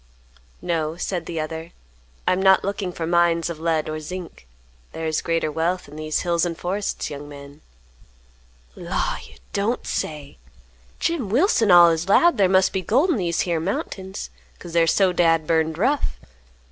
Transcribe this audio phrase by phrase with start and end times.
[0.63, 1.73] "No," said the other,
[2.27, 4.47] "I am not looking for mines of lead or zinc;
[4.93, 7.61] there is greater wealth in these hills and forests, young man."
[8.75, 10.39] "Law, you don't say!
[10.99, 15.11] Jim Wilson allus 'lowed thar must be gold in these here mountains, 'cause they're so
[15.13, 16.17] dad burned rough.